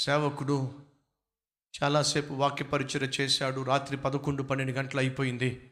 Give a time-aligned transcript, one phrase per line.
[0.00, 0.72] సేవకుడు
[1.82, 3.60] చాలాసేపు వాక్య పరిచయ చేశాడు.
[3.60, 5.70] రాత్రి పదకొండు పన్నెండు గంటలు అయిపోయింది.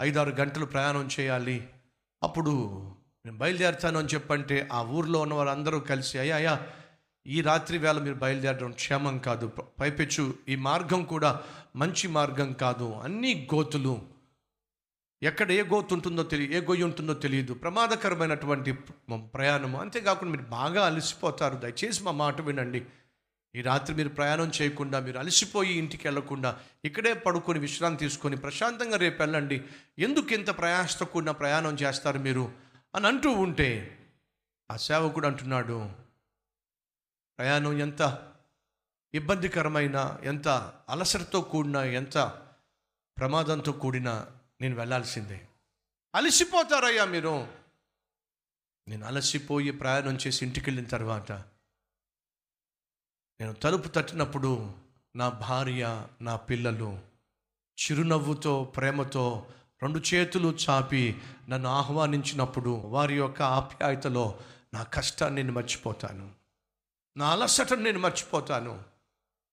[0.00, 1.68] ఐదారు గంటలు ప్రయాణం చేయాలి.
[2.22, 2.50] అప్పుడు
[3.26, 6.66] నేను బయలుదేరుతాను అని చెప్పంటే ఆ ఊర్లో ఉన్న వారందరూ కలిసి అయ్యా అయ్యా
[7.26, 9.46] ఈ రాత్రి వేళ మీరు బయలుదేరడం క్షేమం కాదు.
[9.80, 10.34] పైపెచ్చు.
[10.48, 11.42] ఈ మార్గం కూడా
[11.76, 12.94] మంచి మార్గం కాదు.
[12.94, 14.02] అన్ని గోతులు
[15.22, 17.54] ఎక్కడ ఏ గోతు ఉంటుందో తెలియదు ఏ గొయ్యి ఉంటుందో తెలియదు.
[17.54, 18.72] ప్రమాదకరమైనటువంటి
[19.18, 19.80] ప్రయాణము.
[19.80, 21.54] అంతేకాకుండా మీరు బాగా అలసిపోతారు.
[21.54, 22.86] దయచేసి మా మాట వినండి.
[23.56, 29.22] ఈ రాత్రి మీరు ప్రయాణం చేయకుండా మీరు అలసిపోయి ఇంటికి వెళ్ళకుండా ఇక్కడే పడుకొని విశ్రాంతి తీసుకొని ప్రశాంతంగా రేపు
[29.22, 29.64] వెళ్ళండి.
[29.98, 32.52] ఎందుకు ఇంత ప్రయాసతో కూడిన ప్రయాణం చేస్తారు మీరు?
[32.94, 33.98] అని అంటూ ఉంటే
[34.70, 35.90] ఆ సేవకుడు అంటున్నాడు
[37.38, 38.32] ప్రయాణం ఎంత
[39.14, 40.48] ఇబ్బందికరమైన ఎంత
[40.88, 42.18] అలసటతో కూడిన ఎంత
[43.18, 44.26] ప్రమాదంతో కూడిన
[44.60, 45.48] నేను వెళ్ళాల్సిందే.
[46.14, 47.48] అలసిపోతారయ్యా మీరు.
[48.88, 51.44] నేను అలసిపోయి ప్రయాణం చేసి ఇంటికి వెళ్ళిన తర్వాత
[53.40, 54.72] నేను తలుపు తట్టినప్పుడు
[55.16, 56.98] నా భార్య నా పిల్లలు
[57.54, 59.46] చిరునవ్వుతో ప్రేమతో
[59.82, 64.40] రెండు చేతులు చాపి నన్ను ఆహ్వానించినప్పుడు వారి యొక్క ఆప్యాయతలో
[64.74, 66.30] నా కష్టాన్ని నేను మర్చిపోతాను.
[67.16, 68.84] నా అలసటను నేను మర్చిపోతాను.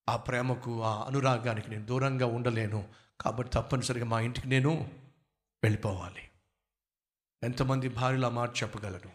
[0.10, 2.88] ఆ ప్రేమకు ఆ అనురాగానికి నేను దూరంగా ఉండలేను.
[3.22, 4.92] కాబట్టి తప్పనిసరిగా మా ఇంటికి నేను
[5.64, 6.30] వెళ్ళిపోవాలి.
[7.44, 9.12] ఎంతమంది భార్యలు ఆ మాట చెప్పగలను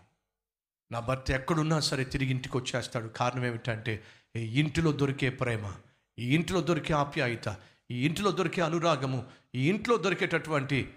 [0.92, 3.08] నా భర్త ఎక్కడున్నా సరే తిరిగి ఇంటికి వచ్చేస్తాడు.
[3.08, 4.05] కారణం ఏమిటంటే
[4.39, 5.72] ఈ ఇంటిలో దొరికే ప్రేమ
[6.19, 7.56] ఈ ఇంటిలో దొరికే ఆప్యాయత
[7.91, 10.94] ఈ ఇంటిలో దొరికే అనురాగము ఈ ఇంట్లో దొరికేటటువంటి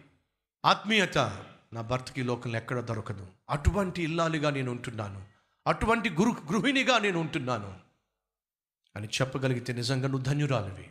[0.66, 1.18] ఆత్మీయత
[1.74, 3.28] నా భర్తకి లోకంలో ఎక్కడ దొరకదు.
[3.50, 5.26] అటువంటి ఇల్లాలుగా నేను ఉంటున్నాను.
[5.68, 7.80] అటువంటి గురు గృహిణిగా నేను ఉంటున్నాను.
[8.96, 10.90] అని చెప్పగలిగితే నిజంగా నువ్వు ధన్యురాలివి.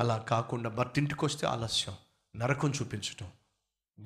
[0.00, 1.94] అలా కాకుండా భర్త ఇంటికి వస్తే ఆలస్యం
[2.36, 3.28] నరకం చూపించటం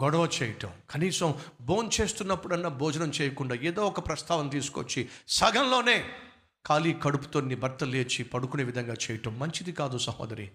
[0.03, 6.05] గొడవ చేయటం కనీసం భోజనం చేస్తున్నప్పుడన్నా భోజనం చేయకుండా ఏదో ఒక ప్రస్తావన తీసుకొచ్చి సగంలోనే
[6.69, 10.51] ఖాళీ కడుపుతో నీ భర్త లేచి పడుకునే విధంగా చేయటం మంచిది కాదు సహోదరి.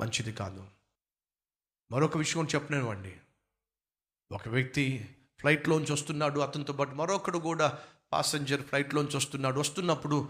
[0.00, 0.66] మంచిది కాదు.
[1.92, 3.16] మరొక విషయం చెప్పనివ్వండి
[4.32, 7.78] ఒక వ్యక్తి ఫ్లైట్లోంచి వస్తున్నాడు అతనితో పాటు మరొకడు కూడా
[8.12, 9.60] పాసెంజర్ ఫ్లైట్లోంచి వస్తున్నాడు.
[9.60, 10.28] వస్తున్నప్పుడు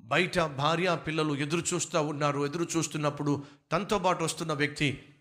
[0.00, 2.46] బయట భార్య పిల్లలు ఎదురు చూస్తూ ఉన్నారు.
[2.46, 5.14] ఎదురు చూస్తున్నప్పుడు తనతో పాటు వస్తున్న వ్యక్తి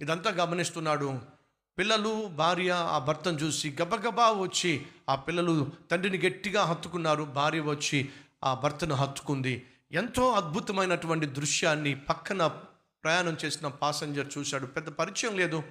[0.00, 1.20] ఇదంతా గమనిస్తున్నాడు.
[1.78, 7.24] పిల్లలు భార్య ఆ భర్తను చూసి గబగబా వచ్చి ఆ పిల్లలు తండ్రిని గట్టిగా హత్తుకున్నారు.
[7.24, 8.12] భార్య వచ్చి
[8.44, 9.66] ఆ భర్తను హత్తుకుంది.
[9.92, 12.46] ఎంతో అద్భుతమైనటువంటి దృశ్యాన్ని పక్కన
[13.04, 14.66] ప్రయాణం చేసిన పాసెంజర్ చూశాడు.
[14.66, 15.62] పెద్ద పరిచయం లేదు.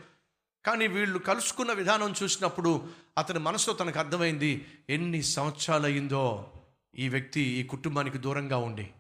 [0.66, 6.54] కానీ వీళ్ళు కలుసుకున్న విధానం చూసినప్పుడు అతని మనసులో తనకు అర్థమైంది ఎన్ని సంవత్సరాలు అయిందో
[6.96, 8.92] ఈ వ్యక్తి ఈ కుటుంబానికి దూరంగా ఉండి.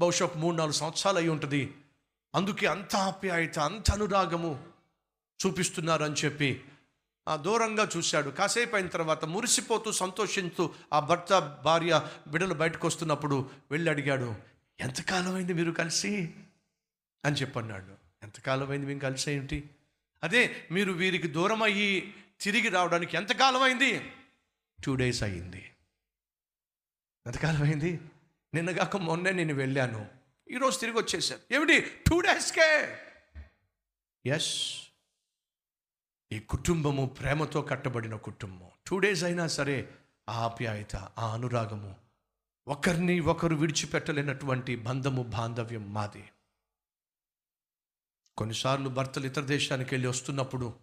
[0.00, 1.74] బహుశా మూడు నాలుగు సంవత్సరాలు అయి ఉంటుంది.
[2.34, 4.64] అందుకే అంత ఆప్యాయత అంత అనురాగము
[5.46, 6.64] చూపిస్తున్నారు అని చెప్పి
[7.34, 8.30] దూరంగా చూశాడు.
[8.30, 14.34] కాసేపు అయిన తర్వాత మురిసిపోతూ సంతోషిస్తూ ఆ భర్త భార్య బిడ్డలు బయటకు వస్తున్నప్పుడు వెళ్ళి అడిగాడు
[14.80, 16.34] ఎంతకాలం అయింది మీరు కలిసి?
[17.24, 17.94] అని చెప్పన్నాడు.
[18.22, 19.70] ఎంతకాలమైంది మేము కలిసి ఏంటి
[20.22, 24.12] అదే మీరు వీరికి దూరం అయ్యి తిరిగి రావడానికి ఎంతకాలం అయింది
[24.84, 25.70] టూ డేస్ అయ్యింది.
[27.26, 28.00] ఎంతకాలం అయింది
[28.54, 30.06] నిన్నగాక మొన్నే నేను వెళ్ళాను.
[30.50, 31.54] ఈరోజు తిరిగి వచ్చేసాను.
[31.54, 31.80] ఏమిటి?
[31.80, 32.98] టూ డేస్కే?
[34.26, 34.82] ఎస్.
[36.34, 38.70] ఈ కుటుంబము ప్రేమతో కట్టబడిన కుటుంబం.
[38.86, 39.94] టూ డేస్ అయినా సరే
[40.28, 41.96] ఆ ఆప్యాయత ఆ అనురాగము
[42.68, 46.30] ఒకరిని ఒకరు విడిచిపెట్టలేనటువంటి బంధము బాంధవ్యం మాది.
[48.36, 50.74] కొన్నిసార్లు భర్తలు ఇతర దేశానికి వెళ్ళి వస్తున్నప్పుడు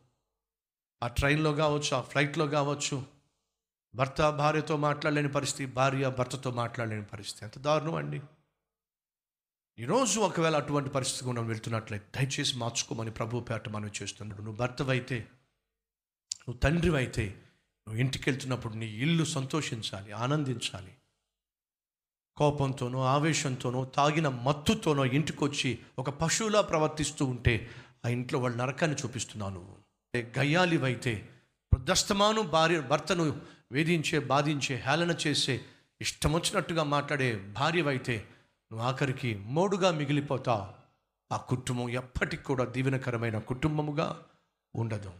[1.03, 3.05] ఆ ట్రైన్లో కావచ్చు ఆ ఫ్లైట్లో కావచ్చు
[3.95, 7.45] భర్త భార్యతో మాట్లాడలేని పరిస్థితి భార్య భర్తతో మాట్లాడలేని పరిస్థితి.
[7.45, 8.21] ఎంత దారుణం అండి.
[9.79, 14.41] ఈరోజు ఒకవేళ అటువంటి పరిస్థితి మనం వెళ్తున్నట్లయితే దయచేసి మార్చుకోమని ప్రభుపేట మనం చేస్తున్నాడు.
[14.41, 15.27] నువ్వు భర్తవైతే
[16.41, 17.25] నువ్వు తండ్రివైతే
[17.87, 20.93] నువ్వు ఇంటికి వెళ్తున్నప్పుడు నీ ఇల్లు సంతోషించాలి ఆనందించాలి.
[22.37, 27.69] కోపంతోనో ఆవేశంతోనో తాగిన మత్తుతోనో ఇంటికి వచ్చి ఒక పశువులా ప్రవర్తిస్తూ ఉంటే
[28.05, 29.75] ఆ ఇంట్లో వాళ్ళ నరకాన్ని చూపిస్తున్నావు నువ్వు.
[30.39, 31.29] గయ్యాలివైతే
[31.73, 33.41] వృద్ధస్తమాను భార్య భర్తను
[33.71, 35.65] వేధించే బాధించే హేళన చేసే
[36.01, 38.27] ఇష్టం వచ్చినట్టుగా మాట్లాడే భార్యవైతే
[38.71, 40.73] నువ్వు ఆఖరికి మోడుగా మిగిలిపోతావు.
[41.33, 44.23] ఆ కుటుంబం ఎప్పటికి కూడా దీవెనకరమైన కుటుంబముగా
[44.75, 45.13] ఉండదు.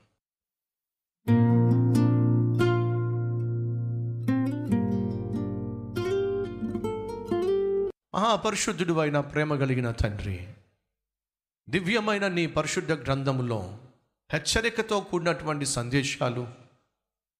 [8.15, 10.47] మహాపరిశుద్ధుడు అయిన ప్రేమ కలిగిన తండ్రి
[11.69, 13.77] దివ్యమైన నీ పరిశుద్ధ గ్రంథములో
[14.33, 16.47] హెచ్చరికతో కూడినటువంటి సందేశాలు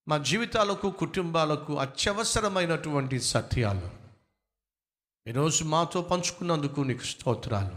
[0.07, 3.89] మా జీవితాలకు కుటుంబాలకు అత్యవసరమైనటువంటి సత్యాలు.
[5.29, 7.75] ఈరోజు మాతో పంచుకున్నందుకు నీకు స్తోత్రాలు.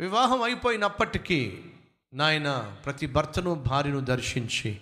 [0.00, 1.62] వివాహం అయిపోయినప్పటికీ
[2.14, 4.80] నాయన ప్రతి భర్తను భార్యను దర్శించి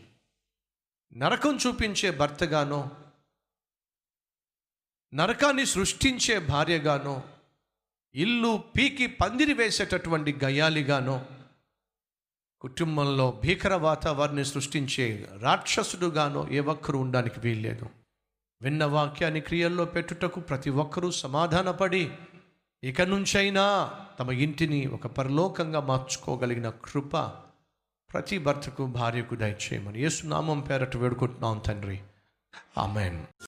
[1.12, 2.90] నరకం చూపించే భర్తగానో
[5.14, 7.22] నరకాన్ని సృష్టించే భార్యగానో
[8.14, 11.26] ఇల్లు పీకి పందిరి వేసేటటువంటి గయాలిగానో
[12.60, 17.90] కుటుంబంలో భీకర వాతావరణాన్ని సృష్టించే రాక్షసుడుగానో ఏ ఒక్కరూ ఉండడానికి వీల్లేదు.
[18.62, 22.14] విన్న వాక్యాన్ని క్రియల్లో పెట్టుటకు ప్రతి ఒక్కరూ సమాధానపడి
[22.84, 27.16] ఇక నుంచైనా తమ ఇంటిని ఒక పరలోకంగా మార్చుకోగలిగిన కృప
[28.12, 32.00] ప్రతి భర్తకు భార్యకు దయచేయమని యేసునామం పేరట వేడుకుంటున్నాం తండ్రి.
[32.78, 33.24] ఆమెన్.